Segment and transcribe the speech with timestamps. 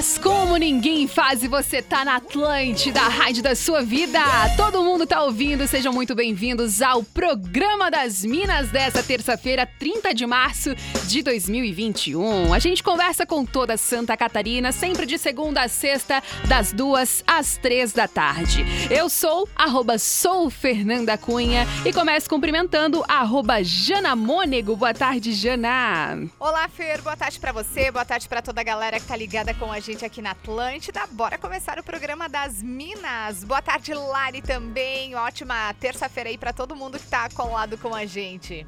[0.00, 4.18] Faz como ninguém faz e você tá na Atlântida, rádio da sua vida.
[4.56, 10.26] Todo mundo tá ouvindo, sejam muito bem-vindos ao Programa das Minas dessa terça-feira, 30 de
[10.26, 10.74] março
[11.06, 12.54] de 2021.
[12.54, 17.58] A gente conversa com toda Santa Catarina, sempre de segunda a sexta, das duas às
[17.58, 18.64] três da tarde.
[18.90, 24.76] Eu sou arroba sou Fernanda Cunha e começo cumprimentando arroba Jana Mônego.
[24.76, 26.26] Boa tarde, Jana.
[26.38, 27.02] Olá, Fer.
[27.02, 29.78] Boa tarde para você, boa tarde para toda a galera que tá ligada com a
[29.90, 31.06] gente aqui na Atlântida.
[31.12, 33.44] Bora começar o programa das Minas.
[33.44, 35.14] Boa tarde, Lari, também.
[35.14, 38.66] Ótima terça-feira aí para todo mundo que tá colado com a gente.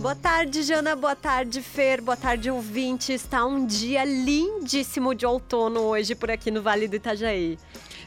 [0.00, 0.96] Boa tarde, Jana.
[0.96, 2.00] Boa tarde, Fer.
[2.00, 3.12] Boa tarde, ouvinte.
[3.12, 7.58] Está um dia lindíssimo de outono hoje por aqui no Vale do Itajaí.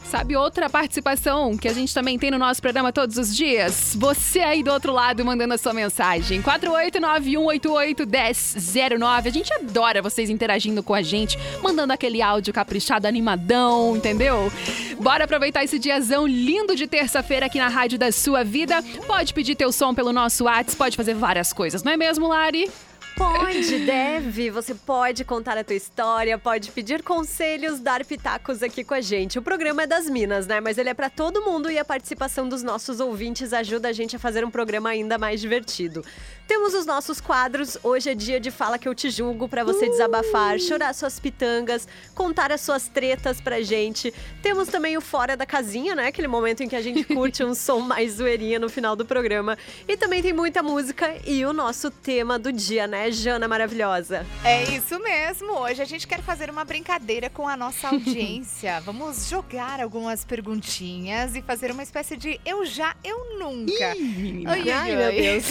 [0.06, 3.96] Sabe outra participação que a gente também tem no nosso programa todos os dias?
[3.98, 6.42] Você aí do outro lado mandando a sua mensagem.
[6.42, 9.26] 489-188-1009.
[9.26, 14.52] A gente adora vocês interagindo com a gente, mandando aquele áudio caprichado, animadão, entendeu?
[15.00, 18.84] Bora aproveitar esse diazão lindo de terça-feira aqui na Rádio da Sua Vida.
[19.08, 22.70] Pode pedir teu som pelo nosso WhatsApp, pode fazer várias coisas, não é mesmo, Lari?
[23.16, 24.50] Pode, deve.
[24.50, 29.38] Você pode contar a tua história, pode pedir conselhos, dar pitacos aqui com a gente.
[29.38, 30.60] O programa é das Minas, né?
[30.60, 34.16] Mas ele é para todo mundo e a participação dos nossos ouvintes ajuda a gente
[34.16, 36.04] a fazer um programa ainda mais divertido.
[36.48, 37.78] Temos os nossos quadros.
[37.84, 39.92] Hoje é dia de Fala que eu te julgo para você uh!
[39.92, 44.14] desabafar, chorar suas pitangas, contar as suas tretas pra gente.
[44.42, 46.08] Temos também o Fora da Casinha, né?
[46.08, 49.58] Aquele momento em que a gente curte um som mais zoeirinha no final do programa.
[49.88, 54.26] E também tem muita música e o nosso tema do dia, né, Jana maravilhosa?
[54.44, 55.54] É isso mesmo.
[55.54, 58.82] Hoje a gente quer fazer uma brincadeira com a nossa audiência.
[58.86, 63.96] Vamos jogar algumas perguntinhas e fazer uma espécie de eu já, eu nunca.
[63.96, 65.46] Ih, ai, ai, meu Deus.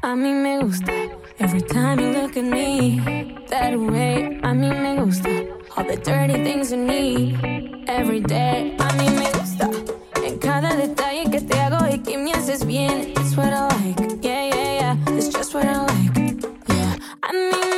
[0.01, 0.98] A mí me gusta
[1.49, 2.99] every time you look at me
[3.49, 4.39] that way.
[4.43, 8.75] A mí me gusta all the dirty things you need every day.
[8.77, 9.67] A mí me gusta
[10.23, 13.13] en cada detalle que te hago y que me haces bien.
[13.17, 15.17] It's what I like, yeah, yeah, yeah.
[15.17, 16.43] It's just what I like.
[16.67, 17.68] Yeah, I mean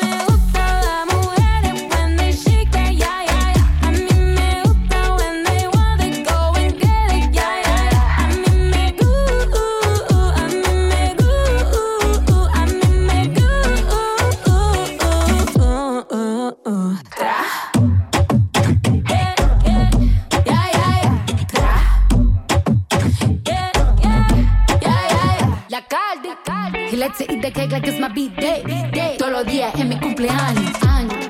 [27.11, 28.63] let's eat the cake like it's my birthday.
[28.91, 29.15] day.
[29.17, 30.71] Todos los días es mi cumpleaños.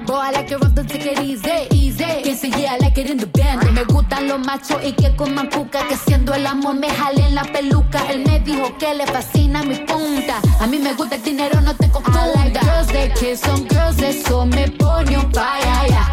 [0.05, 1.67] Boy, I like it rough, don't take it easy.
[1.71, 2.03] easy.
[2.23, 3.71] Quien se I like it in the band.
[3.71, 5.87] Me gustan los machos y que coman cuca.
[5.87, 7.99] Que siendo el amor me jalen la peluca.
[8.11, 10.41] Él me dijo que le fascina mi punta.
[10.59, 12.25] A mí me gusta el dinero, no te confunda.
[12.25, 15.87] I like girls that kiss on girls, eso me pone un fire.
[15.87, 16.10] Yeah.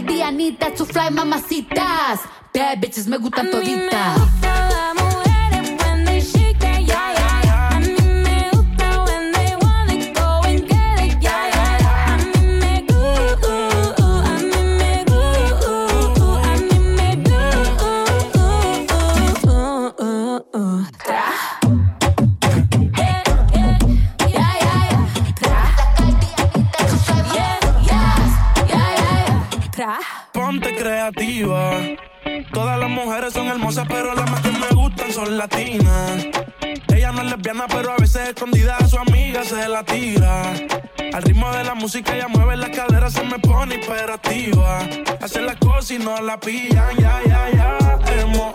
[0.00, 2.20] Caldianita, su fly mamacitas.
[2.54, 4.18] Bad bitches me gustan toditas.
[39.88, 40.52] La.
[41.12, 44.80] Al ritmo de la música ella mueve las caderas, se me pone imperativa.
[45.20, 47.98] Hace las cosas y no la pillan, ya, ya, ya.
[48.20, 48.54] Hemos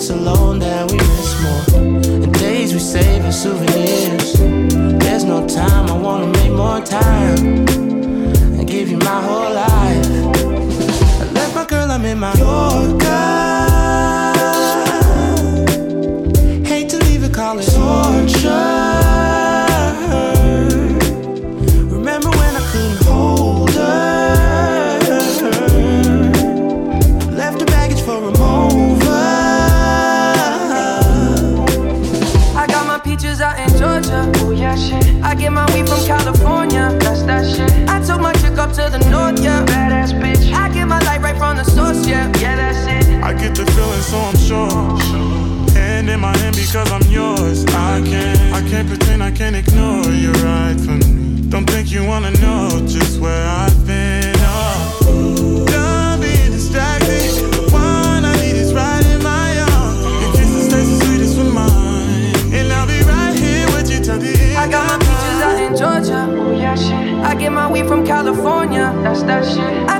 [0.00, 1.78] Nights alone that we miss more,
[2.24, 4.32] and days we save as souvenirs.
[4.98, 7.68] There's no time, I wanna make more time
[8.56, 10.06] and give you my whole life.
[11.20, 12.34] I left my girl, I'm in my
[44.50, 45.70] feeling, sure.
[45.74, 47.64] Hand in my hand because I'm yours.
[47.66, 51.48] I can't, I can't pretend, I can't ignore you right from me.
[51.48, 54.34] Don't think you wanna know just where I've been.
[54.38, 57.30] Oh, done being distracted.
[57.52, 60.00] The one I need is right in my arms.
[60.22, 64.18] Your kisses taste the sweetest with mine, and I'll be right here with you till
[64.18, 64.58] the end.
[64.58, 66.26] I got my peaches out in Georgia.
[66.28, 67.24] Oh yeah, shit.
[67.24, 68.92] I get my weed from California.
[69.02, 69.88] That's that shit.
[69.88, 69.99] I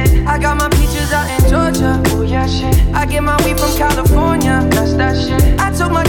[0.27, 2.01] I got my peaches out in Georgia.
[2.13, 2.75] Oh yeah, shit.
[2.93, 4.67] I get my weed from California.
[4.71, 5.59] That's that shit.
[5.59, 6.03] I took my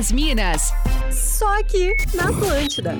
[0.00, 0.72] das Minas.
[1.12, 2.94] Só aqui na Atlântida.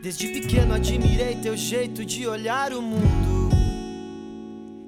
[0.00, 3.50] Desde pequeno admirei teu jeito de olhar o mundo.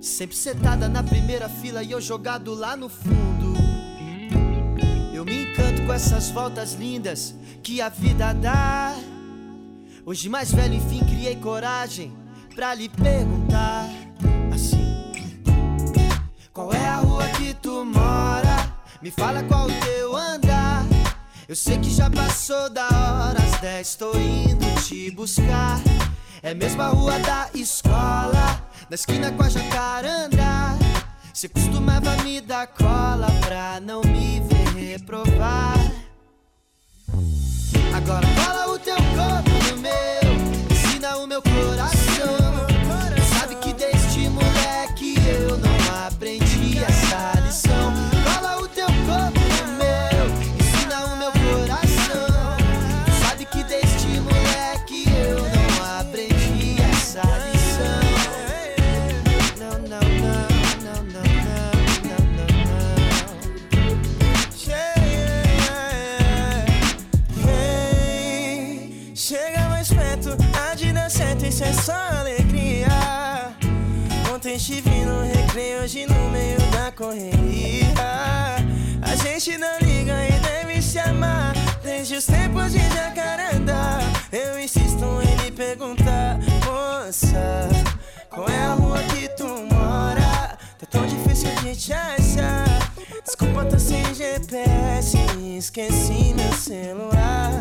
[0.01, 3.57] Sempre sentada na primeira fila e eu jogado lá no fundo.
[5.13, 8.95] Eu me encanto com essas voltas lindas que a vida dá.
[10.05, 12.26] Hoje mais velho, enfim, criei coragem
[12.57, 13.87] pra lhe perguntar
[14.53, 15.13] assim:
[16.55, 18.75] Qual é a rua que tu mora?
[19.03, 20.87] Me fala qual o teu andar.
[21.47, 25.79] Eu sei que já passou da hora, às 10 tô indo te buscar.
[26.43, 30.75] É mesmo a rua da escola, da esquina com a jacarandá.
[31.33, 35.77] Você costumava me dar cola pra não me ver reprovar.
[37.95, 42.46] Agora cola o teu corpo no meu, ensina o meu coração.
[74.57, 77.93] Ontem te vi no recreio, hoje no meio da correria.
[79.03, 83.99] A gente não liga e deve se amar desde os tempos de jacarandá.
[84.33, 87.69] Eu insisto em lhe perguntar, moça,
[88.31, 90.57] qual é a rua que tu mora?
[90.79, 92.65] Tá tão difícil de te achar.
[93.27, 95.19] Desculpa, tô sem GPS,
[95.59, 97.53] esqueci meu celular.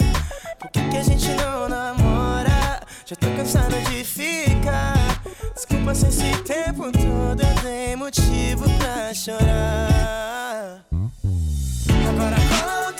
[0.59, 2.79] Por que, que a gente não namora?
[3.05, 5.14] Já tô cansado de ficar.
[5.93, 10.83] Se esse tempo todo dei motivo pra chorar.
[12.09, 12.91] Agora cola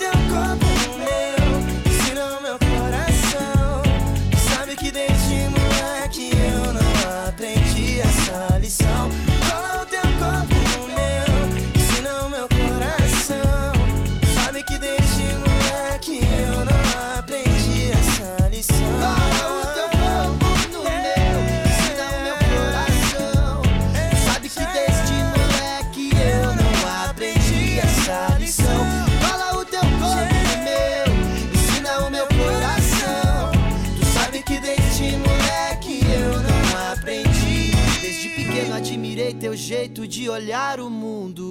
[39.56, 41.45] jeito de olhar o mundo.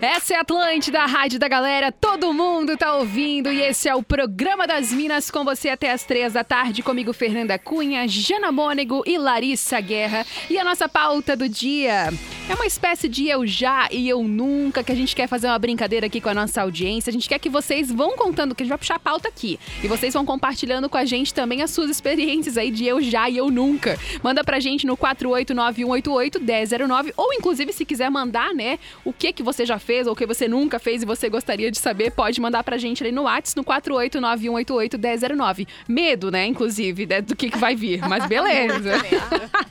[0.00, 3.94] Essa é a Atlântida, a rádio da galera, todo mundo tá ouvindo e esse é
[3.94, 8.52] o programa das Minas com você até as três da tarde, comigo Fernanda Cunha, Jana
[8.52, 10.26] Mônego e Larissa Guerra.
[10.50, 12.12] E a nossa pauta do dia
[12.48, 15.58] é uma espécie de eu já e eu nunca, que a gente quer fazer uma
[15.58, 17.10] brincadeira aqui com a nossa audiência.
[17.10, 19.58] A gente quer que vocês vão contando, que a gente vai puxar a pauta aqui.
[19.82, 23.28] E vocês vão compartilhando com a gente também as suas experiências aí de eu já
[23.28, 23.98] e eu nunca.
[24.22, 29.66] Manda pra gente no 489-188-1009 ou inclusive se quiser mandar, né, o que que você
[29.66, 32.76] já fez ou que você nunca fez e você gostaria de saber, pode mandar pra
[32.76, 35.66] gente ali no WhatsApp no 489-188-1009.
[35.88, 38.92] Medo, né, inclusive, né, do que, que vai vir, mas beleza.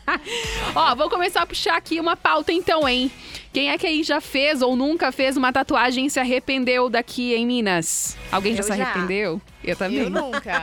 [0.73, 3.11] Ó, vou começar a puxar aqui uma pauta então, hein?
[3.51, 7.33] Quem é que aí já fez ou nunca fez uma tatuagem e se arrependeu daqui
[7.33, 8.17] em Minas?
[8.29, 9.41] Alguém já se arrependeu?
[9.63, 9.99] Eu também.
[9.99, 10.61] Eu nunca.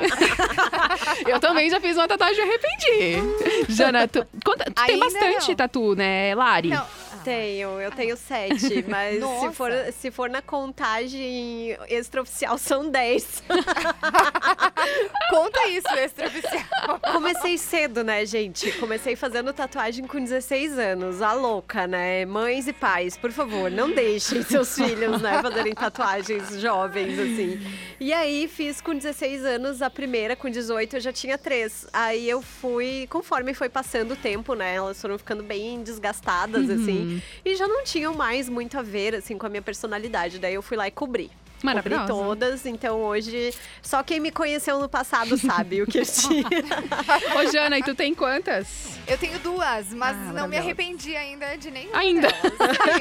[1.26, 3.72] Eu também já fiz uma tatuagem e arrependi.
[3.72, 5.54] Jana, tu, conta- tu tem bastante não.
[5.54, 6.68] tatu, né, Lari?
[6.68, 6.84] Não,
[7.24, 13.42] Tenho, eu tenho sete, mas se for, se for na contagem extraoficial são dez.
[15.30, 17.00] conta isso, extraoficial.
[17.12, 18.72] Comecei cedo, né, gente?
[18.72, 21.22] Comecei fazendo tatuagem com 16 anos.
[21.22, 22.24] A louca, né?
[22.24, 27.60] Mães e pais, por favor, não deixem seus filhos, né, fazerem tatuagens jovens, assim.
[28.00, 31.86] E aí, fiz com 16 anos a primeira, com 18 eu já tinha três.
[31.92, 37.11] Aí eu fui, conforme foi passando o tempo, né, elas foram ficando bem desgastadas, assim.
[37.44, 40.38] E já não tinham mais muito a ver, assim, com a minha personalidade.
[40.38, 41.30] Daí eu fui lá e cobri.
[41.62, 42.06] Cobri Maravilhosa.
[42.06, 46.44] todas, então hoje só quem me conheceu no passado sabe o que eu tinha.
[47.38, 48.98] Ô, Jana, e tu tem quantas?
[49.06, 51.98] Eu tenho duas, mas Ah, não me arrependi ainda de nenhuma.
[51.98, 52.28] Ainda.
[52.28, 52.52] delas.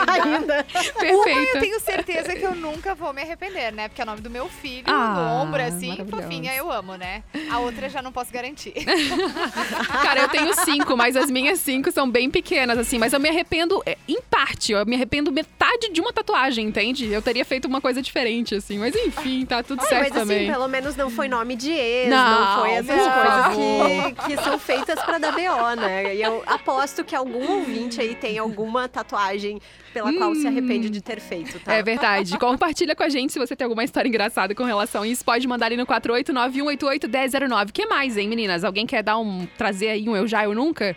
[0.21, 0.65] Ainda.
[1.13, 3.87] Uma eu tenho certeza que eu nunca vou me arrepender, né?
[3.87, 7.23] Porque é o nome do meu filho, Ah, no ombro, assim, fofinha, eu amo, né?
[7.49, 8.73] A outra já não posso garantir.
[10.01, 12.97] Cara, eu tenho cinco, mas as minhas cinco são bem pequenas, assim.
[12.97, 14.71] Mas eu me arrependo é, em parte.
[14.71, 17.05] Eu me arrependo metade de uma tatuagem, entende?
[17.11, 18.77] Eu teria feito uma coisa diferente, assim.
[18.77, 20.43] Mas enfim, tá tudo certo mas também.
[20.43, 24.35] assim, pelo menos não foi nome de ex, Não, não, foi essas por coisas que,
[24.35, 26.15] que são feitas pra dar BO, né?
[26.15, 29.59] E eu aposto que algum ouvinte aí tem alguma tatuagem
[29.93, 31.73] pela qual se arrepende de ter feito, tá?
[31.73, 32.37] É verdade.
[32.37, 35.23] Compartilha com a gente se você tem alguma história engraçada com relação a isso.
[35.23, 37.69] Pode mandar ali no 489-188-1009.
[37.69, 38.63] O que mais, hein, meninas?
[38.63, 39.45] Alguém quer dar um.
[39.57, 40.95] trazer aí um eu já, eu nunca?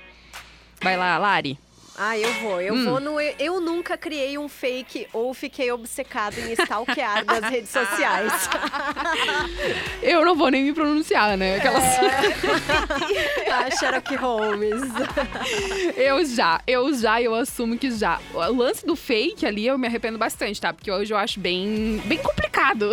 [0.81, 1.59] Vai lá, Lari.
[1.97, 2.61] Ah, eu vou.
[2.61, 2.85] Eu Hum.
[2.85, 3.21] vou no.
[3.21, 8.33] Eu nunca criei um fake ou fiquei obcecado em stalkear nas redes sociais.
[10.03, 11.57] Eu não vou nem me pronunciar, né?
[11.57, 11.83] Aquelas...
[13.51, 14.83] Ah, Sherlock Holmes.
[15.97, 18.19] Eu já, eu já, eu assumo que já.
[18.33, 20.73] O lance do fake ali eu me arrependo bastante, tá?
[20.73, 22.93] Porque hoje eu acho bem, bem complicado.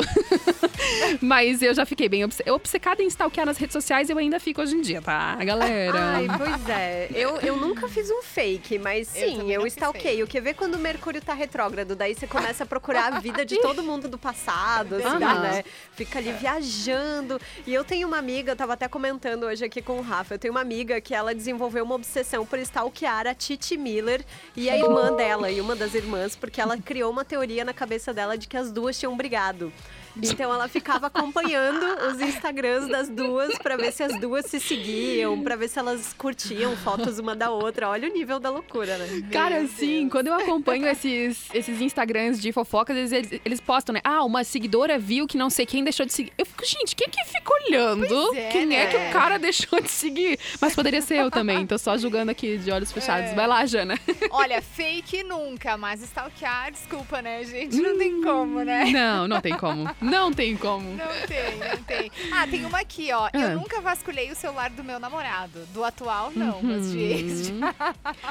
[1.20, 4.39] Mas eu já fiquei bem obce- obcecada em stalkear nas redes sociais e eu ainda
[4.39, 6.00] fico hoje em dia, tá, galera?
[6.15, 7.10] Ai, pois é.
[7.13, 10.27] Eu, eu nunca fiz um fake, mas Eu sim, eu, fiz stalkeio.
[10.27, 11.95] Quer ver quando o Mercúrio tá retrógrado?
[11.95, 15.41] Daí você começa a procurar a vida de todo mundo do passado, assim, Aham.
[15.41, 15.63] né?
[15.93, 17.39] Fica ali viajando.
[17.65, 20.39] E eu tenho uma amiga, eu tava até comentando hoje aqui com o Rafa, eu
[20.39, 24.24] tenho uma amiga que ela desenvolveu uma obsessão por stalkear a Titi Miller
[24.55, 28.13] e a irmã dela, e uma das irmãs, porque ela criou uma teoria na cabeça
[28.13, 29.71] dela de que as duas tinham brigado.
[30.15, 35.41] Então ela ficava acompanhando os Instagrams das duas pra ver se as duas se seguiam,
[35.41, 37.89] pra ver se elas curtiam fotos uma da outra.
[37.89, 39.30] Olha o nível da loucura, né?
[39.32, 44.01] Cara, assim, quando eu acompanho esses, esses Instagrams de fofocas, eles, eles, eles postam, né?
[44.03, 46.34] Ah, uma seguidora viu que não sei quem deixou de seguir.
[46.38, 48.36] Eu fico, gente, quem que fica olhando?
[48.36, 48.88] É, quem é né?
[48.88, 50.39] que o cara deixou de seguir?
[50.60, 53.32] Mas poderia ser eu também, tô só julgando aqui de olhos fechados.
[53.32, 53.36] É.
[53.36, 54.00] Vai lá, Jana.
[54.32, 57.80] Olha, fake nunca, mas stalkear, desculpa, né, gente?
[57.80, 58.86] Não tem como, né?
[58.91, 59.89] Não, não tem como.
[60.01, 60.89] Não tem como.
[60.96, 62.12] Não tem, não tem.
[62.34, 63.27] Ah, tem uma aqui, ó.
[63.27, 63.29] Ah.
[63.39, 65.60] Eu nunca vasculhei o celular do meu namorado.
[65.74, 67.50] Do atual, não, mas de ex.
[67.50, 67.62] Uhum.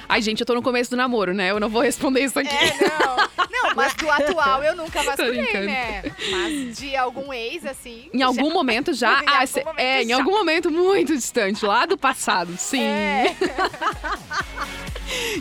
[0.08, 1.50] Ai, gente, eu tô no começo do namoro, né?
[1.50, 2.54] Eu não vou responder isso aqui.
[2.54, 3.16] É, não.
[3.50, 6.02] Não, mas do atual eu nunca vasculhei, né?
[6.30, 8.10] Mas de algum ex, assim.
[8.12, 9.22] Em algum já- momento já.
[9.22, 10.16] Em ah, algum momento é, em já.
[10.16, 12.82] algum momento muito distante, lá do passado, sim.
[12.82, 13.36] É.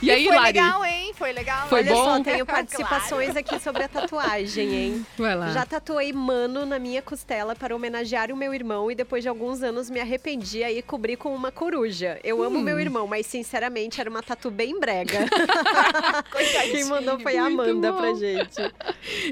[0.01, 0.47] E aí, Foi Lari?
[0.59, 1.08] legal, hein?
[1.19, 1.67] Foi legal.
[1.67, 2.03] Foi Olha bom?
[2.05, 2.45] só, tenho Claro.
[2.45, 5.05] participações aqui sobre a tatuagem, hein?
[5.17, 5.51] Vai lá.
[5.51, 9.61] Já tatuei mano na minha costela para homenagear o meu irmão e depois de alguns
[9.61, 12.19] anos me arrependi aí cobri com uma coruja.
[12.23, 12.63] Eu amo Hum.
[12.63, 15.19] meu irmão, mas sinceramente era uma tatu bem brega.
[16.71, 18.55] Quem mandou foi a Amanda pra gente.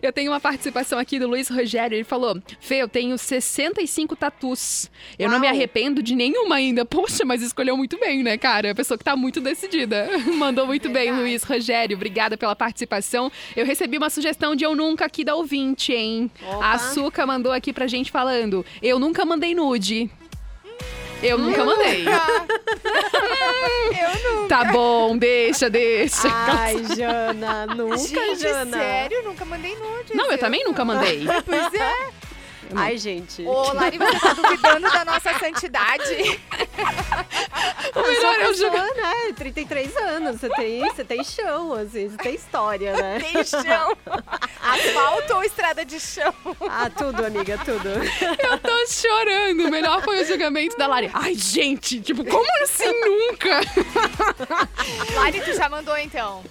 [0.02, 1.96] Eu tenho uma participação aqui do Luiz Rogério.
[1.96, 4.90] Ele falou: Fê, eu tenho 65 tatus.
[5.18, 5.56] Eu não me Uau.
[5.56, 6.86] arrependo de nenhuma ainda.
[6.86, 8.72] Poxa, mas escolheu muito bem, né, cara?
[8.72, 10.10] A pessoa que tá muito decidida.
[10.36, 11.22] Mandou muito bem, Verdade.
[11.22, 11.77] Luiz Rogério.
[11.94, 13.32] Obrigada pela participação.
[13.56, 16.32] Eu recebi uma sugestão de eu nunca aqui da ouvinte, hein?
[16.42, 16.66] Opa.
[16.66, 20.10] A Açúcar mandou aqui pra gente falando: Eu nunca mandei nude.
[21.24, 22.06] Eu nunca mandei.
[23.92, 24.48] Eu nunca.
[24.48, 26.28] Tá bom, deixa, deixa.
[26.32, 28.78] Ai, Jana, nunca, Gente, Jana.
[28.78, 29.24] sério?
[29.24, 30.14] Nunca mandei nude.
[30.16, 31.26] Não, eu também nunca mandei.
[31.46, 32.10] Pois é.
[32.76, 33.44] Ai, gente.
[33.44, 36.40] Ô, Lari, você tá duvidando da nossa santidade?
[37.96, 38.86] O melhor é o Pessoa, jogar.
[38.96, 39.34] né?
[39.36, 43.20] 33 anos, você tem, você tem chão, assim, você tem história, né?
[43.20, 43.98] Tem chão.
[44.62, 46.34] Asfalto ou estrada de chão?
[46.70, 47.90] Ah, tudo, amiga, tudo.
[47.90, 49.66] Eu tô chorando.
[49.66, 51.10] O melhor foi o julgamento da Lari.
[51.14, 53.62] Ai, gente, tipo, como assim nunca?
[55.16, 56.44] Lari, tu já mandou então?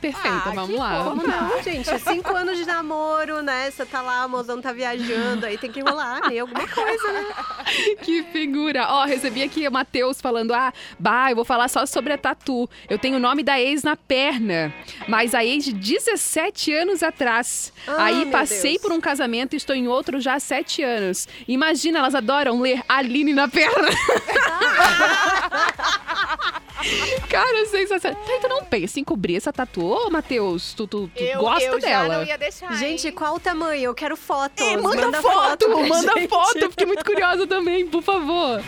[0.00, 1.04] Perfeita, Ah, vamos lá.
[1.04, 1.14] lá.
[1.14, 3.70] Não, gente, cinco anos de namoro, né?
[3.70, 7.24] Você tá lá, o mozão tá viajando, aí tem que rolar meio alguma coisa, né?
[8.02, 8.86] Que figura.
[8.88, 12.68] Ó, recebi aqui o Matheus falando: ah, bah, eu vou falar só sobre a tatu.
[12.90, 14.74] Eu tenho o nome da ex na perna,
[15.06, 17.72] mas a ex de 17 anos atrás.
[17.86, 18.82] Ah, Aí passei Deus.
[18.82, 21.28] por um casamento e estou em outro já há 7 anos.
[21.46, 23.88] Imagina, elas adoram ler Aline na perna.
[27.28, 28.22] Cara, sensacional.
[28.24, 29.84] Tá, então não pensa em cobrir essa tatu.
[29.84, 32.08] Ô, Matheus, tu, tu, tu eu gosta eu dela?
[32.08, 32.72] já não ia deixar.
[32.76, 33.12] Gente, hein?
[33.12, 33.82] qual o tamanho?
[33.84, 34.64] Eu quero fotos.
[34.64, 36.28] É, manda, foto, pra manda gente.
[36.28, 36.58] foto.
[36.58, 38.60] Eu Fiquei muito curiosa também, por favor.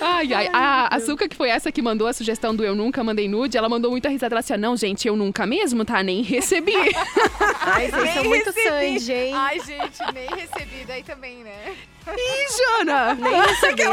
[0.00, 0.48] Ai, ai.
[0.52, 3.68] A Açúcar, que foi essa que mandou a sugestão do Eu Nunca Mandei Nude, ela
[3.68, 4.34] mandou muita risada.
[4.34, 6.02] Ela disse, não, gente, eu nunca mesmo, tá?
[6.02, 6.74] Nem recebi.
[7.60, 9.00] Ai, vocês são Nem muito recebi.
[9.00, 9.34] sangue, hein?
[9.34, 11.76] Ai, gente, nem recebi daí também, né?
[12.16, 13.14] Ih, Jana!
[13.14, 13.92] Nem recebeu.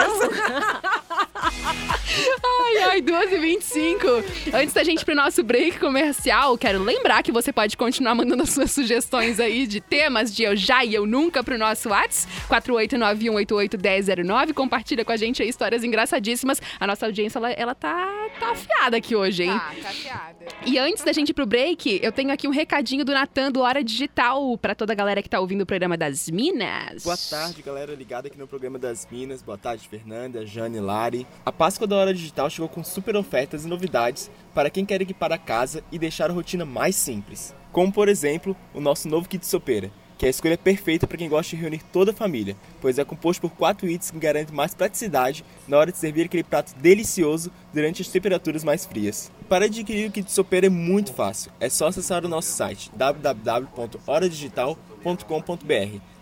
[2.08, 4.54] Ai, ai, 12h25.
[4.54, 8.44] Antes da gente ir pro nosso break comercial, quero lembrar que você pode continuar mandando
[8.44, 12.32] as suas sugestões aí de temas de eu já e eu nunca pro nosso WhatsApp,
[12.50, 14.54] 4891881009.
[14.54, 16.62] Compartilha com a gente aí histórias engraçadíssimas.
[16.80, 18.08] A nossa audiência, ela, ela tá,
[18.40, 19.50] tá afiada aqui hoje, hein?
[19.50, 20.46] Tá, tá fiada.
[20.66, 23.62] E antes da gente ir pro break, eu tenho aqui um recadinho do Natan do
[23.62, 27.04] Hora Digital pra toda a galera que tá ouvindo o programa das Minas.
[27.04, 29.42] Boa tarde, galera ligada aqui no programa das Minas.
[29.42, 31.26] Boa tarde, Fernanda, Jane, Lari.
[31.44, 35.32] A Páscoa da Hora Digital chegou com super ofertas e novidades para quem quer equipar
[35.32, 37.56] a casa e deixar a rotina mais simples.
[37.72, 39.90] Como, por exemplo, o nosso novo kit sopeira,
[40.20, 43.04] que é a escolha perfeita para quem gosta de reunir toda a família, pois é
[43.04, 47.52] composto por quatro itens que garantem mais praticidade na hora de servir aquele prato delicioso
[47.74, 49.32] durante as temperaturas mais frias.
[49.50, 54.95] Para adquirir o kit sopeira é muito fácil, é só acessar o nosso site www.horadigital.com.br.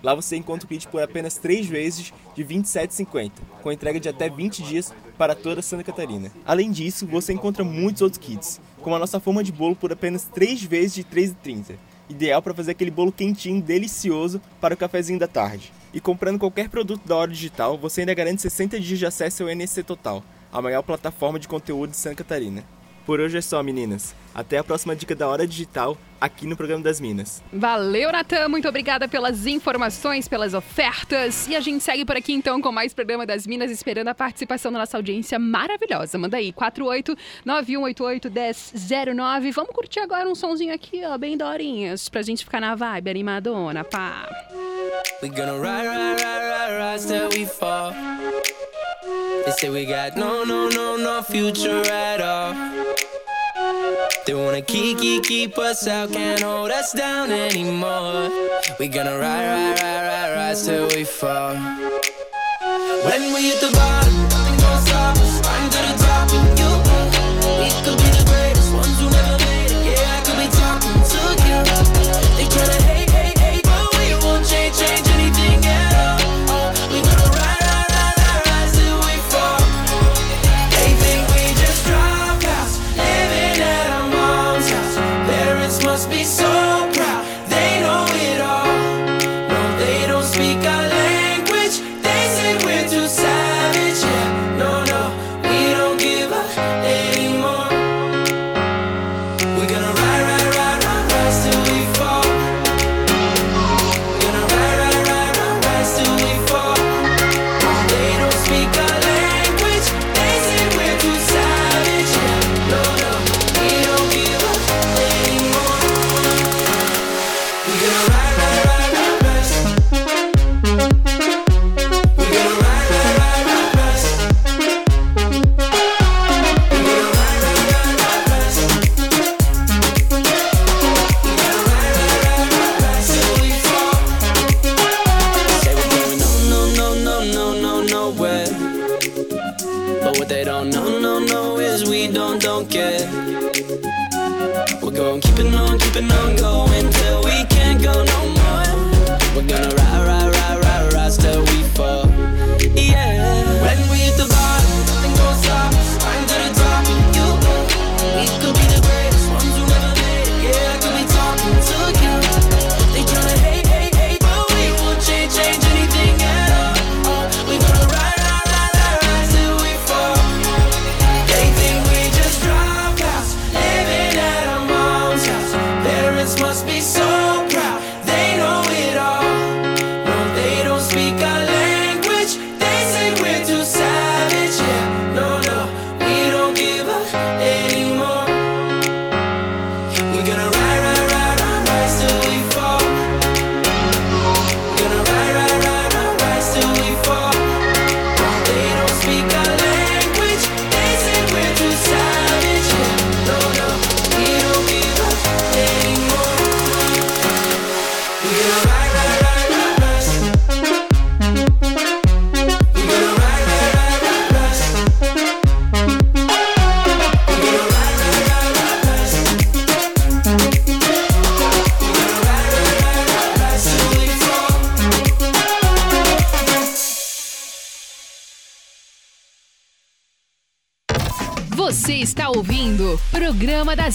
[0.03, 4.09] Lá você encontra o kit por apenas 3 vezes de R$ 27,50, com entrega de
[4.09, 6.29] até 20 dias para toda Santa Catarina.
[6.45, 10.25] Além disso, você encontra muitos outros kits, com a nossa forma de bolo por apenas
[10.25, 11.07] 3 vezes de R$
[11.45, 11.77] 3,30.
[12.09, 15.71] Ideal para fazer aquele bolo quentinho, delicioso para o cafezinho da tarde.
[15.93, 19.49] E comprando qualquer produto da Hora Digital, você ainda garante 60 dias de acesso ao
[19.49, 22.63] NSC Total, a maior plataforma de conteúdo de Santa Catarina.
[23.05, 24.15] Por hoje é só, meninas.
[24.33, 27.43] Até a próxima dica da Hora Digital, aqui no programa das Minas.
[27.51, 28.47] Valeu, Natan.
[28.47, 31.47] Muito obrigada pelas informações, pelas ofertas.
[31.47, 34.71] E a gente segue por aqui então com mais programa das Minas, esperando a participação
[34.71, 36.17] da nossa audiência maravilhosa.
[36.17, 39.51] Manda aí, 4891881009.
[39.51, 43.83] Vamos curtir agora um sonzinho aqui, ó, bem dorinhas, pra gente ficar na vibe animadona,
[43.83, 44.27] pá.
[45.21, 47.93] We gonna ride, ride, ride, ride, ride till we fall.
[49.05, 52.53] They say we got no, no, no, no future at all.
[54.25, 58.29] They wanna keep, keep, keep us out, can't hold us down anymore.
[58.79, 61.55] We gonna ride, ride, ride, ride, ride till we fall.
[63.05, 65.33] When we hit the bottom, nothing gonna stop us.
[65.73, 66.02] To the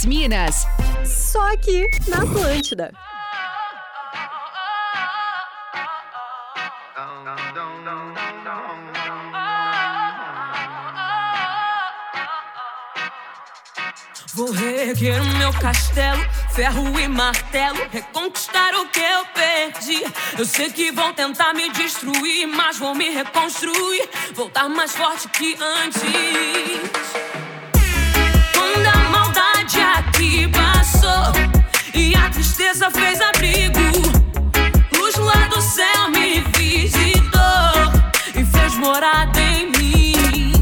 [0.09, 0.67] Minas.
[1.05, 2.91] Só aqui na Atlântida.
[14.33, 20.03] Vou reerguer o meu castelo, ferro e martelo, reconquistar o que eu perdi.
[20.39, 25.55] Eu sei que vão tentar me destruir, mas vou me reconstruir, voltar mais forte que
[25.61, 27.38] antes.
[30.19, 31.33] Aqui passou
[31.95, 33.79] e a tristeza fez abrigo,
[34.93, 37.23] luz lá do céu me visitou
[38.35, 40.53] e fez morada em mim.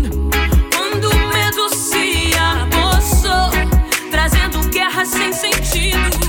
[0.77, 3.51] Quando o medo se apossou,
[4.11, 6.26] trazendo guerra sem sentido.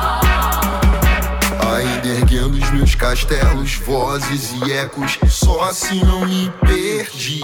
[1.62, 1.74] oh.
[1.74, 5.18] Ainda erguendo os meus castelos, vozes e ecos.
[5.26, 7.42] Só assim não me perdi.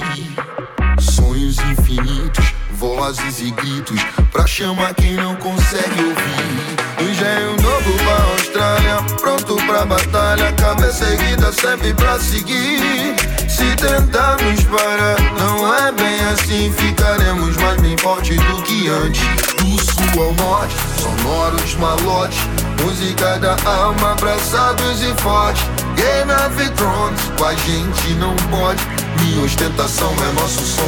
[1.01, 4.01] Sonhos infinitos vozes e gritos.
[4.33, 6.83] Pra chamar quem não consegue ouvir.
[6.99, 10.53] Engenho novo pra Austrália, pronto pra batalha.
[10.53, 13.15] Cabeça erguida sempre pra seguir.
[13.49, 16.73] Se tentarmos parar, não é bem assim.
[16.77, 19.23] Ficaremos mais bem forte do que antes.
[19.59, 22.39] Do sul ao norte, sonoros malotes.
[22.83, 25.63] Música da alma, abraçados e fortes.
[25.95, 28.83] Game of Thrones, com a gente não pode.
[29.21, 30.82] Minha ostentação é nosso som,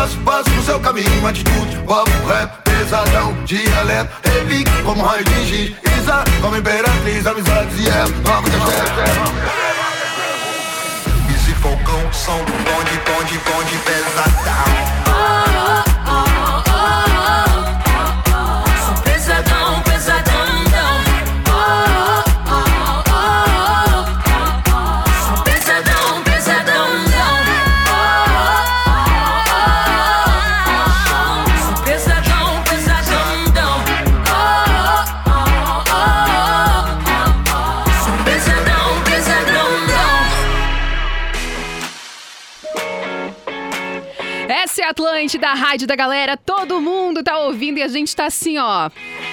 [0.00, 5.76] espaço, passo no seu caminho Atitude, pop, rap, pesadão Dialeto, repique como raio de giz
[5.98, 8.08] Isa, como imperatriz, amizades e ela
[11.30, 15.49] Easy Falcão, som do bonde, bonde, bonde Pesadão
[45.20, 46.36] Essa é a Atlântida, a rádio da galera.
[46.36, 48.90] Todo mundo tá ouvindo e a gente tá assim, ó,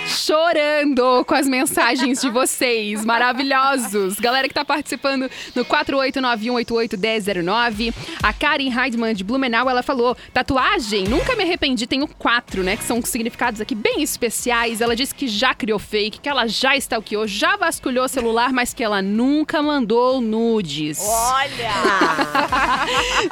[0.08, 3.04] chorando com as mensagens de vocês.
[3.06, 4.20] Maravilhosos.
[4.20, 7.94] Galera que tá participando no 48918811009.
[8.22, 11.86] A Karen Heidman de Blumenau, ela falou: tatuagem, nunca me arrependi.
[11.88, 12.76] Tenho quatro, né?
[12.76, 14.82] Que são significados aqui bem especiais.
[14.82, 18.74] Ela disse que já criou fake, que ela já stalkeou, já vasculhou o celular, mas
[18.74, 21.00] que ela nunca mandou nudes.
[21.02, 21.72] Olha!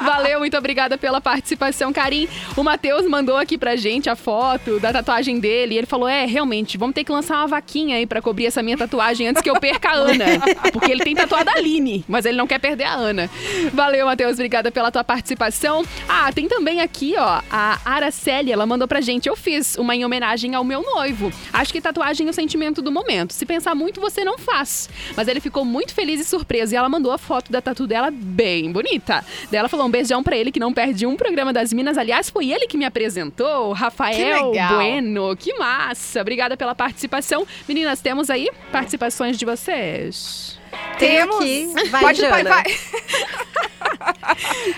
[0.00, 2.28] Valeu, muito obrigada pela participação, Karim.
[2.56, 4.45] O Matheus mandou aqui pra gente a foto
[4.80, 5.74] da tatuagem dele.
[5.74, 8.62] E ele falou: É, realmente, vamos ter que lançar uma vaquinha aí pra cobrir essa
[8.62, 10.24] minha tatuagem antes que eu perca a Ana.
[10.72, 13.30] Porque ele tem tatuado a Aline, mas ele não quer perder a Ana.
[13.72, 15.84] Valeu, Matheus, obrigada pela tua participação.
[16.08, 19.28] Ah, tem também aqui, ó, a Araceli, ela mandou pra gente.
[19.28, 21.32] Eu fiz uma em homenagem ao meu noivo.
[21.52, 23.32] Acho que tatuagem é o sentimento do momento.
[23.32, 24.88] Se pensar muito, você não faz.
[25.16, 26.74] Mas ele ficou muito feliz e surpreso.
[26.74, 29.24] E ela mandou a foto da tatu dela bem bonita.
[29.50, 31.98] Daí ela falou um beijão pra ele que não perde um programa das Minas.
[31.98, 34.74] Aliás, foi ele que me apresentou, Rafael legal.
[34.76, 35.36] Bueno.
[35.36, 36.20] Que massa!
[36.20, 37.46] Obrigada pela participação.
[37.68, 40.55] Meninas, temos aí participações de vocês.
[40.98, 41.36] Temos.
[41.36, 41.68] aqui.
[41.90, 42.50] Vai, Pode, vai, Jana.
[42.50, 42.64] vai.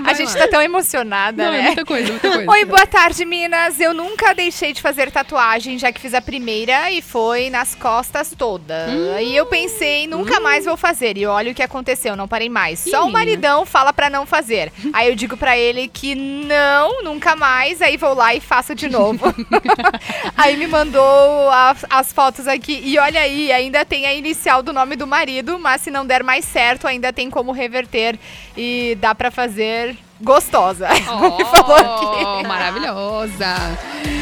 [0.05, 1.59] A gente tá tão emocionada, Não, né?
[1.59, 2.51] é muita coisa, muita coisa.
[2.51, 3.81] Oi, boa tarde, Minas.
[3.81, 8.33] Eu nunca deixei de fazer tatuagem, já que fiz a primeira e foi nas costas
[8.37, 8.87] toda.
[8.89, 9.19] Hum.
[9.21, 11.17] E eu pensei, nunca mais vou fazer.
[11.17, 12.81] E olha o que aconteceu, não parei mais.
[12.81, 14.73] Só o maridão fala pra não fazer.
[14.93, 17.81] Aí eu digo pra ele que não, nunca mais.
[17.83, 19.35] Aí vou lá e faço de novo.
[20.37, 21.03] aí me mandou
[21.51, 22.81] a- as fotos aqui.
[22.85, 26.22] E olha aí, ainda tem a inicial do nome do marido, mas se não der
[26.22, 28.18] mais certo, ainda tem como reverter
[28.55, 30.87] e dá pra fazer gostosa.
[30.92, 32.24] Me falou aqui.
[32.24, 34.18] Oh, maravilhosa.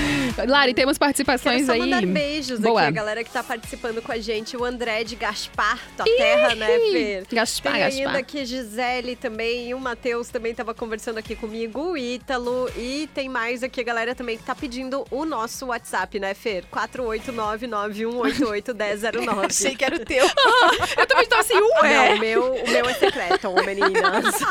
[0.46, 1.81] Lari, temos participações Quero só aí.
[1.81, 2.81] mandar beijos Boa.
[2.81, 4.55] aqui, a galera que tá participando com a gente.
[4.57, 7.25] O André de Gaspar, tua terra, né, Fer?
[7.33, 8.20] Gaspar, Tem ainda Gaspar.
[8.20, 12.68] aqui Gisele também, e o Matheus também tava conversando aqui comigo, o Ítalo.
[12.77, 16.64] E tem mais aqui a galera também que tá pedindo o nosso WhatsApp, né, Fer?
[16.72, 19.46] 48991881009.
[19.51, 20.27] Achei que era o teu.
[20.96, 22.11] Eu também tô assim, ué.
[22.11, 24.35] Não, o meu, o meu é secreto, meninas.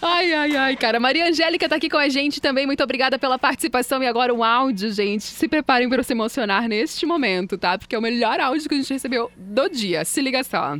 [0.00, 0.98] Ai, ai, ai, cara.
[1.00, 2.66] Maria Angélica tá aqui com a gente também.
[2.66, 4.02] Muito obrigada pela participação.
[4.02, 5.24] E agora um áudio, gente.
[5.24, 7.78] Se preparem para se emocionar neste momento, tá?
[7.78, 10.04] Porque é o melhor áudio que a gente recebeu do dia.
[10.04, 10.76] Se liga só.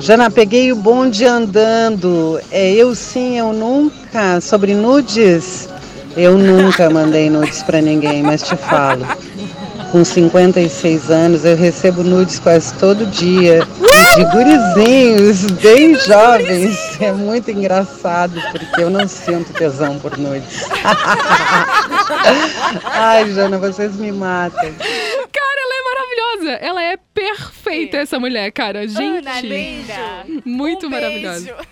[0.00, 2.40] Jana, peguei o bonde andando.
[2.50, 4.40] É eu sim, eu nunca.
[4.40, 5.68] Sobre nudes,
[6.16, 9.06] eu nunca mandei nudes pra ninguém, mas te falo.
[9.90, 13.66] Com 56 anos, eu recebo nudes quase todo dia.
[14.16, 16.98] De gurizinhos, bem jovens.
[17.00, 20.64] É muito engraçado, porque eu não sinto tesão por nudes.
[22.84, 24.60] Ai, Jana, vocês me matam.
[24.60, 26.64] Cara, ela é maravilhosa.
[26.64, 28.86] Ela é perfeita, essa mulher, cara.
[28.86, 29.26] Gente.
[29.26, 30.24] Ana linda.
[30.44, 31.44] Muito Um maravilhosa.
[31.54, 31.68] beijo.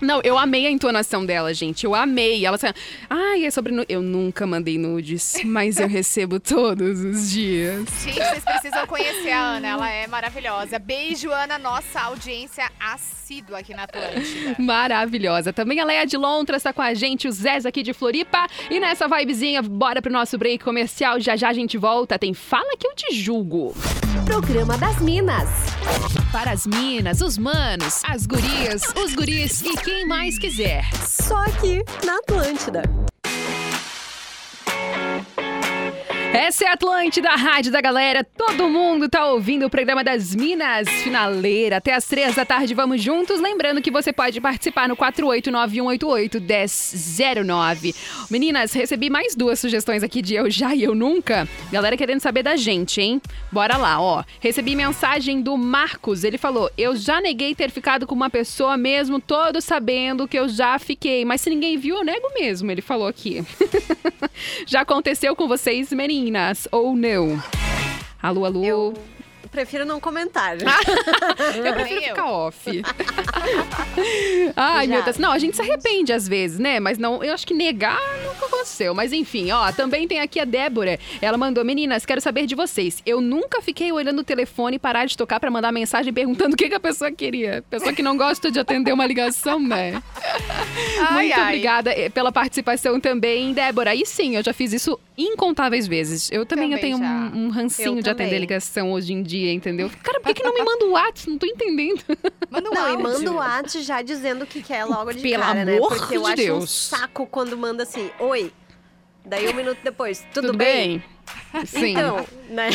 [0.00, 1.84] Não, eu amei a entonação dela, gente.
[1.84, 2.44] Eu amei.
[2.44, 2.66] Ela assim,
[3.08, 3.72] ai, é sobre.
[3.72, 7.84] nu-" Eu nunca mandei nudes, mas eu recebo todos os dias.
[8.02, 10.78] Gente, vocês precisam conhecer a Ana, ela é maravilhosa.
[10.78, 14.56] Beijo, Ana, nossa audiência assídua aqui na Atlântida.
[14.58, 15.52] Maravilhosa.
[15.52, 18.46] Também a Leia de Lontras tá com a gente, o Zés aqui de Floripa.
[18.70, 21.20] E nessa vibezinha, bora pro nosso break comercial.
[21.20, 22.18] Já já a gente volta.
[22.18, 23.74] Tem Fala que eu te julgo.
[24.26, 25.48] Programa das Minas.
[26.34, 30.82] Para as minas, os manos, as gurias, os guris e quem mais quiser.
[31.06, 32.82] Só aqui na Atlântida.
[36.34, 38.24] Essa é a Atlântida, a rádio da galera.
[38.24, 41.76] Todo mundo tá ouvindo o programa das Minas Finaleira.
[41.76, 43.40] Até as três da tarde, vamos juntos.
[43.40, 47.94] Lembrando que você pode participar no 489-188-1009.
[48.28, 51.48] Meninas, recebi mais duas sugestões aqui de Eu Já e Eu Nunca.
[51.70, 53.22] Galera querendo saber da gente, hein?
[53.52, 54.24] Bora lá, ó.
[54.40, 56.24] Recebi mensagem do Marcos.
[56.24, 60.48] Ele falou: Eu já neguei ter ficado com uma pessoa mesmo, todos sabendo que eu
[60.48, 61.24] já fiquei.
[61.24, 62.72] Mas se ninguém viu, eu nego mesmo.
[62.72, 63.44] Ele falou aqui.
[64.66, 66.23] já aconteceu com vocês, meninas?
[66.70, 67.42] Ou não?
[68.22, 68.94] Alô, alô?
[69.42, 70.56] Eu prefiro não comentar.
[70.58, 72.82] eu prefiro ficar off.
[74.56, 74.94] Ai, Já.
[74.94, 75.18] meu Deus.
[75.18, 76.80] Não, a gente se arrepende às vezes, né?
[76.80, 78.94] Mas não, eu acho que negar nunca aconteceu.
[78.94, 80.98] Mas enfim, ó, também tem aqui a Débora.
[81.20, 83.02] Ela mandou, meninas, quero saber de vocês.
[83.04, 86.56] Eu nunca fiquei olhando o telefone e parar de tocar pra mandar mensagem perguntando o
[86.56, 87.62] que, que a pessoa queria.
[87.70, 90.02] Pessoa que não gosta de atender uma ligação, né?
[90.98, 91.42] Ai, Muito ai.
[91.42, 93.94] obrigada eh, pela participação também, Débora.
[93.94, 96.28] E sim, eu já fiz isso incontáveis vezes.
[96.32, 97.30] Eu também, eu Também tenho já.
[97.34, 98.40] um, um rancinho Eu de atender também.
[98.40, 99.90] ligação hoje em dia, entendeu?
[100.02, 101.30] Cara, por que, que não me manda o WhatsApp?
[101.30, 102.02] Não tô entendendo.
[102.50, 103.02] Manda um Não, e áudio.
[103.02, 105.78] manda o WhatsApp já dizendo o que quer logo de Pelo cara, né?
[105.78, 106.70] Porque eu de acho um Deus.
[106.70, 108.52] saco quando manda assim, oi.
[109.24, 111.02] Daí um minuto depois, tudo, Tudo bem?
[111.66, 111.92] Sim.
[111.92, 112.68] Então, né?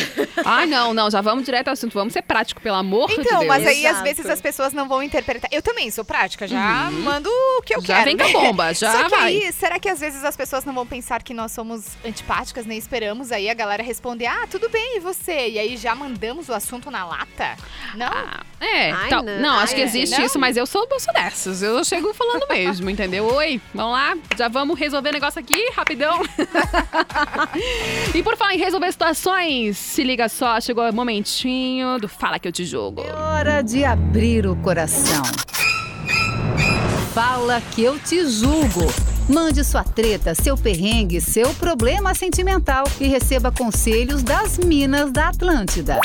[0.44, 1.92] Ai, não, não, já vamos direto ao assunto.
[1.94, 3.26] Vamos ser prático, pelo amor de Deus.
[3.26, 4.04] Então, mas aí às Exato.
[4.04, 5.48] vezes as pessoas não vão interpretar.
[5.52, 7.84] Eu também sou prática, já mando o que eu Uhum.
[7.84, 8.04] Já quero.
[8.04, 8.32] vem com a né?
[8.48, 9.22] bomba, já Só que vai.
[9.36, 12.76] aí, será que às vezes as pessoas não vão pensar que nós somos antipáticas, nem
[12.78, 15.48] esperamos aí a galera responder, ah, tudo bem, e você?
[15.50, 17.56] E aí já mandamos o assunto na lata?
[17.94, 18.06] Não?
[18.06, 19.22] Ah, é, Ai, não.
[19.22, 20.24] não, acho que Ai, existe não?
[20.26, 21.62] isso, mas eu sou, eu sou dessas.
[21.62, 23.24] Eu chego falando mesmo, entendeu?
[23.34, 26.20] Oi, vamos lá, já vamos resolver o negócio aqui, rapidão.
[28.14, 32.46] e por falar em resolver situações, se liga só, chegou o momentinho do Fala Que
[32.46, 33.02] Eu Te Jogo.
[33.02, 35.24] Hora de abrir o coração.
[37.12, 38.86] Fala que eu te julgo.
[39.30, 46.00] Mande sua treta, seu perrengue, seu problema sentimental e receba conselhos das Minas da Atlântida.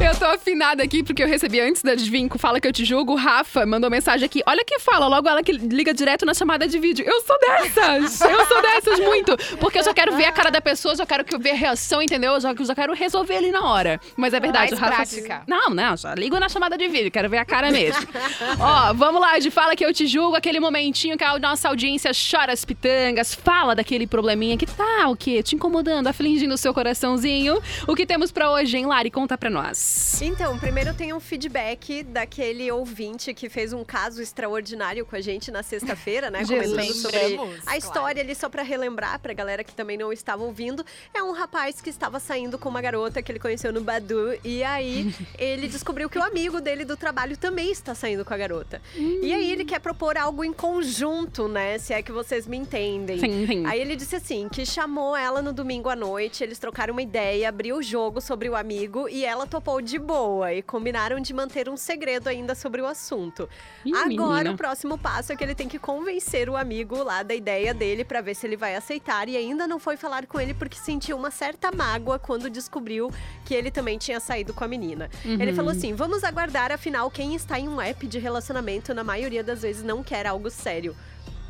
[0.00, 3.12] Eu tô afinada aqui porque eu recebi antes da Desvinco Fala Que Eu Te Julgo.
[3.12, 4.42] O Rafa mandou mensagem aqui.
[4.46, 7.04] Olha que fala, logo ela que liga direto na chamada de vídeo.
[7.06, 8.20] Eu sou dessas!
[8.22, 9.36] Eu sou dessas muito!
[9.58, 12.00] Porque eu só quero ver a cara da pessoa, só quero que ver a reação,
[12.00, 12.32] entendeu?
[12.32, 14.00] Eu já, eu já quero resolver ali na hora.
[14.16, 14.96] Mas é verdade, Mais o Rafa.
[14.96, 15.42] prática.
[15.46, 18.00] Não, não, só ligo na chamada de vídeo, quero ver a cara mesmo.
[18.58, 21.99] Ó, vamos lá, de Fala Que Eu Te Julgo, aquele momentinho que a nossa audiência
[22.08, 25.42] chora as pitangas, fala daquele probleminha que tá o quê?
[25.42, 27.60] Te incomodando, afligindo o seu coraçãozinho.
[27.86, 29.10] O que temos pra hoje, hein, Lari?
[29.10, 30.20] Conta pra nós.
[30.22, 35.50] Então, primeiro tem um feedback daquele ouvinte que fez um caso extraordinário com a gente
[35.50, 36.44] na sexta-feira, né?
[36.48, 37.78] Comentando sobre a claro.
[37.78, 40.84] história ali, só pra relembrar pra galera que também não estava ouvindo.
[41.12, 44.38] É um rapaz que estava saindo com uma garota que ele conheceu no Badu.
[44.44, 48.36] E aí ele descobriu que o amigo dele do trabalho também está saindo com a
[48.36, 48.80] garota.
[48.94, 51.78] E aí ele quer propor algo em conjunto, né?
[51.90, 53.18] Se é que vocês me entendem.
[53.18, 53.66] Sim, sim.
[53.66, 57.48] Aí ele disse assim, que chamou ela no domingo à noite, eles trocaram uma ideia,
[57.48, 61.68] abriu o jogo sobre o amigo e ela topou de boa e combinaram de manter
[61.68, 63.48] um segredo ainda sobre o assunto.
[63.84, 64.52] Ih, Agora menina.
[64.52, 68.04] o próximo passo é que ele tem que convencer o amigo lá da ideia dele
[68.04, 71.16] pra ver se ele vai aceitar e ainda não foi falar com ele porque sentiu
[71.16, 73.10] uma certa mágoa quando descobriu
[73.44, 75.10] que ele também tinha saído com a menina.
[75.24, 75.56] Ele Uhum.
[75.56, 79.62] falou assim: "Vamos aguardar, afinal quem está em um app de relacionamento na maioria das
[79.62, 80.94] vezes não quer algo sério."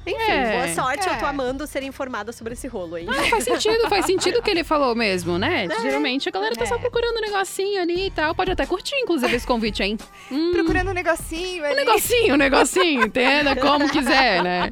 [0.06, 1.28] Enfim, É, boa sorte, eu tô é.
[1.28, 3.06] amando ser informada sobre esse rolo, hein?
[3.08, 5.68] Ah, faz sentido, faz sentido o que ele falou mesmo, né?
[5.82, 6.78] Geralmente a galera tá só É.
[6.78, 8.34] procurando um negocinho ali e tal.
[8.34, 9.98] Pode até curtir, inclusive, esse convite, hein?
[10.32, 11.76] Hum, Procurando um negocinho um ali.
[11.76, 14.70] negocinho, um negocinho, entenda como quiser, né?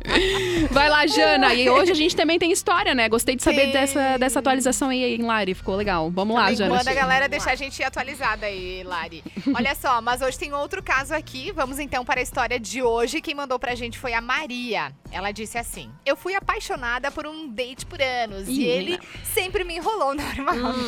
[0.70, 1.52] Vai lá, Jana.
[1.54, 3.08] E hoje a gente também tem história, né?
[3.08, 3.72] Gostei de saber Sim.
[3.72, 5.54] dessa, dessa atualização aí, hein, Lari?
[5.54, 6.10] Ficou legal.
[6.10, 6.74] Vamos lá, Também Jana.
[6.76, 9.22] Manda a galera deixar a gente atualizada aí, Lari.
[9.54, 11.52] Olha só, mas hoje tem outro caso aqui.
[11.52, 13.20] Vamos então para a história de hoje.
[13.20, 14.92] Quem mandou pra gente foi a Maria.
[15.18, 19.02] Ela disse assim: Eu fui apaixonada por um date por anos Ih, e ele menina.
[19.24, 20.86] sempre me enrolou normal, Hum.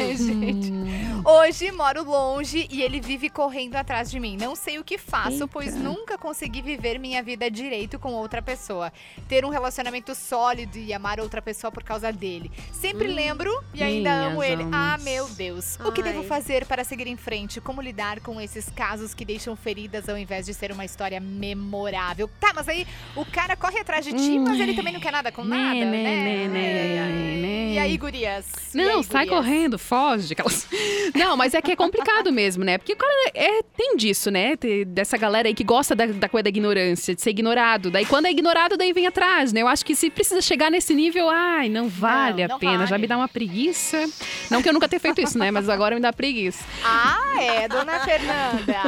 [1.25, 4.37] Hoje moro longe e ele vive correndo atrás de mim.
[4.41, 8.93] Não sei o que faço, pois nunca consegui viver minha vida direito com outra pessoa.
[9.29, 12.51] Ter um relacionamento sólido e amar outra pessoa por causa dele.
[12.73, 14.63] Sempre lembro e ainda minhas amo ele.
[14.73, 15.05] Ah, almas.
[15.05, 15.79] meu Deus.
[15.85, 16.27] O que devo Ai.
[16.27, 17.61] fazer para seguir em frente?
[17.61, 22.29] Como lidar com esses casos que deixam feridas ao invés de ser uma história memorável?
[22.41, 25.31] Tá, mas aí o cara corre atrás de ti, mas ele também não quer nada
[25.31, 26.03] com nada, Né, né?
[26.03, 27.73] né, né, né, né.
[27.75, 28.47] E aí, gurias?
[28.75, 29.45] Não, aí, sai gurias?
[29.45, 30.33] correndo, foge.
[30.33, 30.67] Aquelas...
[31.15, 32.79] Não, mas é que é complicado mesmo, né?
[32.79, 34.57] Porque o cara é, tem disso, né?
[34.57, 37.91] Tem- Dessa galera aí que gosta da, da coisa da ignorância, de ser ignorado.
[37.91, 39.63] Daí quando é ignorado, daí vem atrás, né?
[39.63, 42.79] Eu acho que se precisa chegar nesse nível, ai, não vale Não, a não pena.
[42.85, 43.03] Já vale.
[43.03, 44.09] me dá uma preguiça.
[44.51, 45.51] Não que eu nunca tenha feito isso, né?
[45.51, 46.65] Mas agora me dá preguiça.
[46.85, 48.81] Ah, é, dona Fernanda.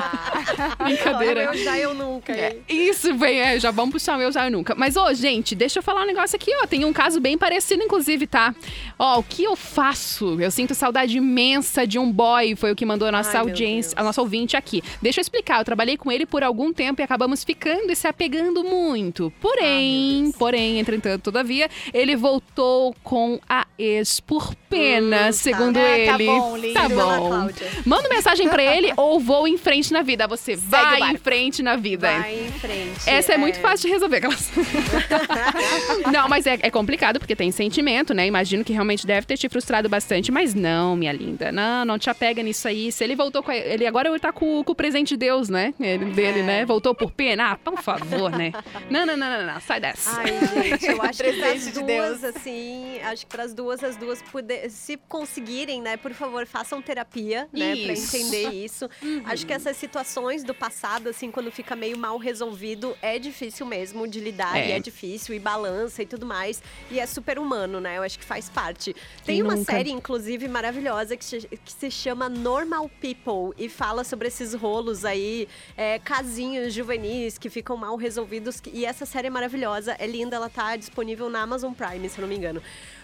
[0.85, 1.45] Brincadeira.
[1.45, 2.33] Eu já, eu nunca.
[2.33, 4.75] É, isso, bem, é, já vamos puxar o meu já eu nunca.
[4.75, 6.67] Mas, ô, gente, deixa eu falar um negócio aqui, ó.
[6.67, 8.55] Tem um caso bem parecido, inclusive, tá?
[8.99, 10.41] Ó, o que eu faço?
[10.41, 13.93] Eu sinto saudade imensa de um boy, foi o que mandou a nossa Ai, audiência,
[13.99, 14.83] a nossa ouvinte aqui.
[15.01, 18.07] Deixa eu explicar, eu trabalhei com ele por algum tempo e acabamos ficando e se
[18.07, 19.33] apegando muito.
[19.41, 25.81] Porém, porém, entretanto, todavia, ele voltou com a ex por pena, Hum, segundo tá.
[25.81, 26.27] Ah, tá ele.
[26.27, 26.75] bom, lindo.
[26.75, 27.49] Tá bom.
[27.85, 30.27] Manda mensagem pra ele ou vou em frente na vida.
[30.27, 32.11] Você o vai em frente na vida.
[32.11, 33.01] Vai em frente.
[33.07, 34.17] Essa é, muito fácil de resolver.
[34.19, 34.51] aquelas-
[36.13, 38.27] não, mas é, é complicado porque tem sentimento, né?
[38.27, 41.53] Imagino que realmente deve ter te frustrado bastante, mas não, minha linda.
[41.53, 42.91] Não, não te apega nisso aí.
[42.91, 45.49] Se ele voltou com a, ele agora ele tá com, com o presente de Deus,
[45.49, 45.73] né?
[45.81, 46.43] Ele, dele, É.
[46.43, 46.65] né?
[46.67, 47.53] Voltou por pena.
[47.53, 48.53] Ah, por favor, né?
[48.91, 50.11] Não, não, não, não, não, sai dessa.
[50.21, 50.27] Ai,
[50.71, 52.25] gente, eu acho que pras Presente de duas, Deus.
[52.37, 57.49] assim, acho que pras duas, as duas, poder, se conseguirem, né, por favor, façam terapia,
[57.53, 58.89] né, pra entender isso.
[59.25, 64.09] Acho que essas situações do passado, assim, quando fica meio mal resolvido, é difícil mesmo
[64.09, 64.69] de lidar, É.
[64.69, 68.19] e é difícil, e balança e tudo mais, e é super humano, né, eu acho
[68.19, 68.95] que faz parte.
[69.25, 69.73] Tem Quem uma nunca?
[69.73, 75.05] série, inclusive, maravilhosa, que se, que se chama Normal People, e fala sobre esses rolos
[75.05, 78.61] aí, é, casinhos juvenis que ficam mal resolvidos.
[78.73, 82.23] E essa série é maravilhosa, é linda, ela tá disponível na Amazon Prime, se eu
[82.23, 82.63] não me engano.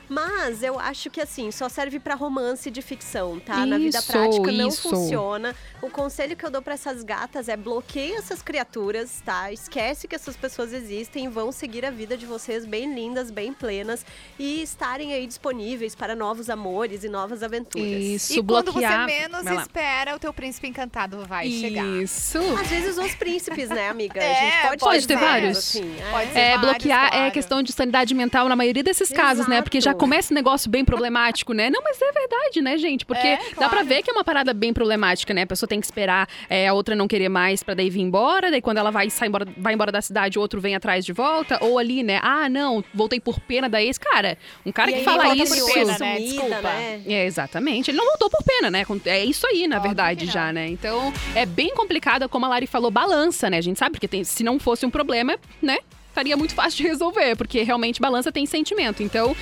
[0.09, 3.67] Mas eu acho que assim, só serve pra romance de ficção, tá?
[3.67, 4.89] Na vida Isso, prática não isso.
[4.89, 5.55] funciona.
[5.83, 9.53] O conselho que eu dou pra essas gatas é bloqueie essas criaturas, tá?
[9.53, 13.53] Esquece que essas pessoas existem e vão seguir a vida de vocês bem lindas, bem
[13.53, 14.05] plenas
[14.39, 17.87] e estarem aí disponíveis para novos amores e novas aventuras.
[18.03, 19.07] Isso, E quando você bloquear.
[19.07, 21.85] menos espera, o teu príncipe encantado vai chegar.
[21.85, 22.39] Isso.
[22.61, 24.21] Às vezes os príncipes, né, amiga?
[24.23, 25.59] É, a gente pode, pode ter ter vários.
[25.59, 26.11] Assim, é.
[26.11, 27.33] Pode ser É, vários, bloquear é claro.
[27.33, 29.61] questão de sanidade mental na maioria desses casos, né?
[29.63, 29.97] Porque já Exato.
[29.99, 31.68] Começa um negócio bem problemático, né?
[31.70, 33.05] Não, mas é verdade, né, gente?
[33.05, 33.86] Porque É, dá pra claro.
[33.86, 35.42] ver que é uma parada bem problemática, né?
[35.42, 38.51] A pessoa tem que esperar é, a outra não querer mais pra daí vir embora,
[38.51, 41.12] daí quando ela vai, sai embora, vai embora da cidade, o outro vem atrás de
[41.12, 42.20] volta, ou ali, né?
[42.22, 43.99] Ah, não, voltei por pena da ex.
[43.99, 45.64] Cara, um cara E que aí fala isso.
[45.66, 46.16] por pena, né?
[46.16, 46.62] sumida, Desculpa.
[46.62, 47.03] né?
[47.07, 47.90] É, exatamente.
[47.90, 48.84] Ele não voltou por pena, né?
[49.07, 50.68] É isso aí, na Óbvio verdade, já, né?
[50.68, 53.59] Então, é bem complicado, como a Lari falou, balança, né?
[53.59, 55.78] A gente sabe, porque tem- se não fosse um problema, né?
[56.09, 59.03] Estaria muito fácil de resolver, porque realmente balança tem sentimento.
[59.03, 59.36] Então,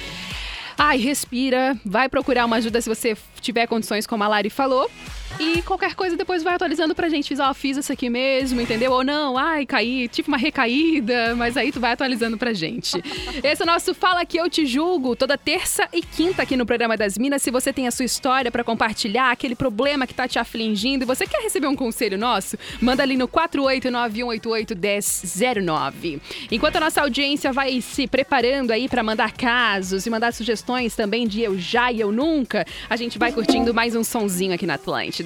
[0.79, 4.91] ai, respira, vai procurar uma ajuda se você tiver condições, como a Lari falou.
[5.39, 7.29] E qualquer coisa depois vai atualizando pra gente.
[7.29, 8.93] Fiz, ó, fiz isso aqui mesmo, entendeu?
[8.93, 13.03] Ou não, ai, caí, tive uma recaída, mas aí tu vai atualizando pra gente.
[13.43, 16.65] Esse é o nosso Fala Que Eu Te Julgo, toda terça e quinta aqui no
[16.65, 17.43] programa das Minas.
[17.43, 21.07] Se você tem a sua história pra compartilhar, aquele problema que tá te afligindo e
[21.07, 26.19] você quer receber um conselho nosso, manda ali no 489-188-1009.
[26.51, 31.27] Enquanto a nossa audiência vai se preparando aí pra mandar casos e mandar sugestões também
[31.27, 34.73] de eu já e eu nunca, a gente vai curtindo mais um sonzinho aqui na
[34.75, 35.26] Atlântida.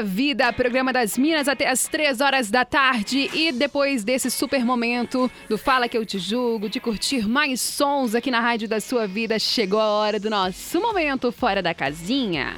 [0.00, 3.30] sua vida, programa das Minas até as três horas da tarde.
[3.34, 8.14] E depois desse super momento do Fala Que Eu Te Julgo, de curtir mais sons
[8.14, 12.54] aqui na rádio da sua vida, chegou a hora do nosso momento fora da casinha.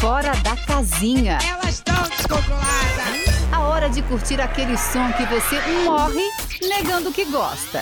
[0.00, 1.38] Fora da casinha.
[1.48, 3.52] Elas estão descontroladas.
[3.52, 6.28] A hora de curtir aquele som que você morre
[6.60, 7.80] negando que gosta.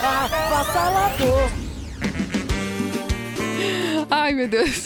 [4.09, 4.85] Ai, meu Deus.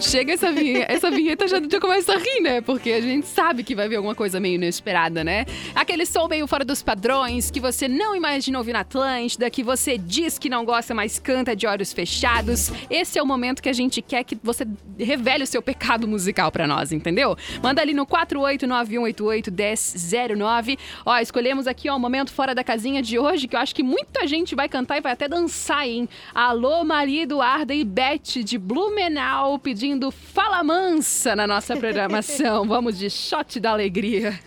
[0.00, 2.60] Chega essa vinheta, essa vinheta já, já começa a rir, né?
[2.60, 5.44] Porque a gente sabe que vai vir alguma coisa meio inesperada, né?
[5.74, 9.98] Aquele som meio fora dos padrões, que você não imagina ouvir na Atlântida, que você
[9.98, 12.70] diz que não gosta, mas canta de olhos fechados.
[12.88, 14.66] Esse é o momento que a gente quer que você
[14.98, 17.36] revele o seu pecado musical pra nós, entendeu?
[17.62, 20.78] Manda ali no 489-188-1009.
[21.04, 23.82] Ó, escolhemos aqui, ó, o momento fora da casinha de hoje, que eu acho que
[23.82, 26.08] muita gente vai cantar e vai até dançar, hein?
[26.34, 32.68] Alô, Maria Eduarda e Beth de Blumenau pedindo Fala Mansa na nossa programação.
[32.68, 34.38] Vamos de shot da alegria.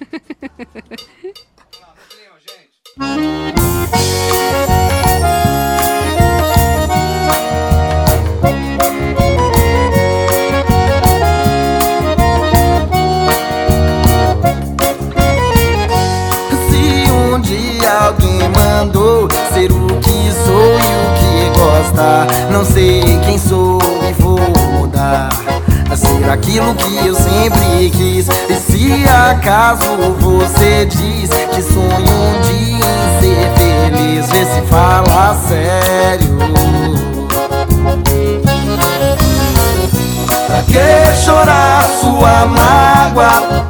[2.95, 4.34] Se
[21.95, 24.39] que gosta, não sei quem sou e vou
[24.73, 25.29] mudar.
[25.89, 28.27] A ser aquilo que eu sempre quis.
[28.49, 29.85] E se acaso
[30.19, 36.37] você diz que sonho um dia em ser feliz, vê se fala sério.
[40.47, 43.65] Pra que chorar sua mágoa?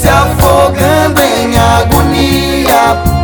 [0.00, 3.20] se afogando em agonia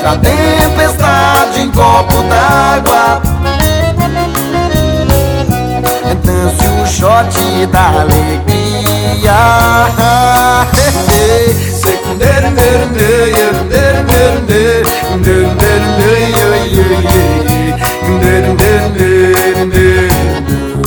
[0.00, 3.20] Contra a tempestade em copo d'água
[6.24, 8.80] Dance o shot da alegria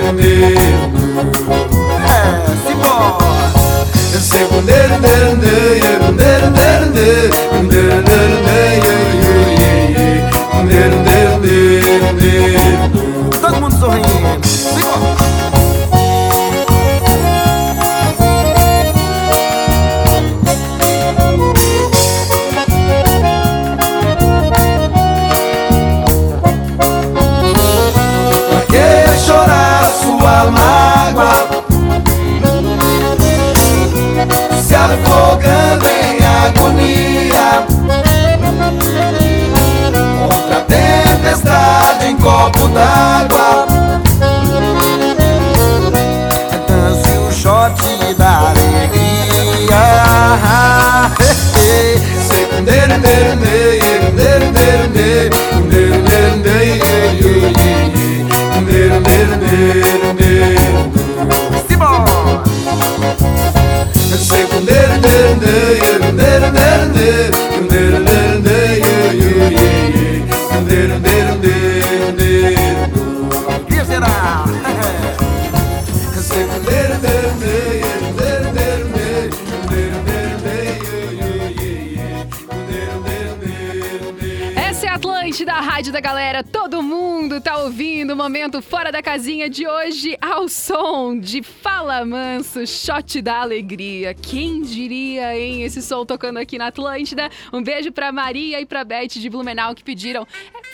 [88.28, 94.14] momento fora da casinha de hoje ao som de Fala Manso, shot da alegria.
[94.14, 95.64] Quem diria, hein?
[95.64, 97.30] Esse som tocando aqui na Atlântida.
[97.54, 100.28] Um beijo pra Maria e pra Beth de Blumenau que pediram.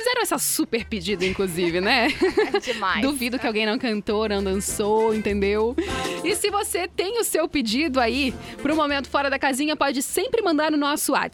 [0.03, 2.09] É, Fizeram essa super pedida, inclusive, né?
[2.61, 3.01] Demais.
[3.01, 5.73] Duvido que alguém não cantou, não dançou, entendeu?
[6.23, 10.41] E se você tem o seu pedido aí pro momento fora da casinha, pode sempre
[10.41, 11.33] mandar no nosso WhatsApp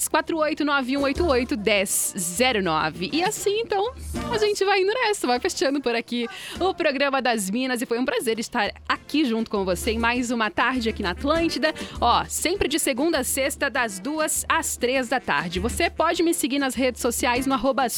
[0.56, 3.10] 4891881009.
[3.12, 3.92] E assim, então,
[4.32, 6.28] a gente vai indo nessa, vai fechando por aqui
[6.60, 10.32] o programa das Minas e foi um prazer estar aqui junto com você em mais
[10.32, 11.74] uma tarde aqui na Atlântida.
[12.00, 15.60] Ó, sempre de segunda a sexta, das duas às três da tarde.
[15.60, 17.90] Você pode me seguir nas redes sociais no arroba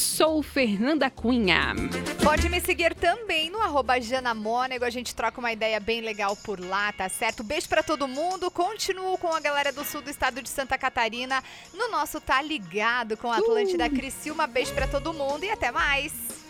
[0.62, 1.74] soufernandacunha.
[2.24, 6.36] Pode me seguir também no arroba Jana Mônego, a gente troca uma ideia bem legal
[6.36, 7.44] por lá, tá certo?
[7.44, 11.44] Beijo pra todo mundo, continuo com a galera do sul do estado de Santa Catarina
[11.74, 14.46] no nosso Tá Ligado com a Atlântida Criciúma.
[14.46, 16.41] Beijo pra todo mundo e até mais!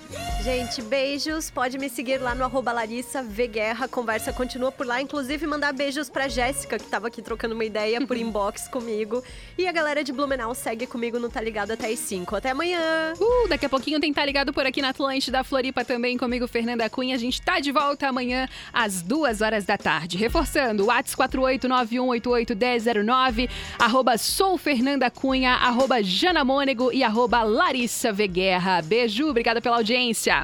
[0.43, 1.51] Gente, beijos.
[1.51, 3.85] Pode me seguir lá no arroba Larissa V Guerra.
[3.85, 5.01] A conversa continua por lá.
[5.01, 9.23] Inclusive, mandar beijos pra Jéssica, que tava aqui trocando uma ideia por inbox comigo.
[9.57, 12.35] E a galera de Blumenau segue comigo no Tá Ligado até as 5.
[12.35, 13.13] Até amanhã!
[13.19, 16.89] Uh, daqui a pouquinho tem Tá Ligado por aqui na Atlântida Floripa também comigo, Fernanda
[16.89, 17.15] Cunha.
[17.15, 20.17] A gente tá de volta amanhã às duas horas da tarde.
[20.17, 28.81] Reforçando, WhatsApp 48918811009, arroba sou Fernanda Cunha, arroba Jana Mônego e arroba Larissa V Guerra.
[28.81, 30.43] Beijo, obrigada pela audiência.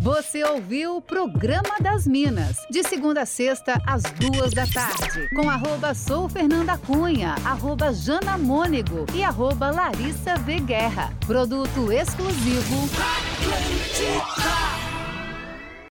[0.00, 5.48] Você ouviu o Programa das Minas, de segunda a sexta, às duas da tarde, com
[5.48, 11.10] arroba sou Fernanda Cunha, arroba Jana Mônego e arroba Larissa V Guerra.
[11.26, 12.88] Produto exclusivo.
[13.38, 14.89] Atlântica.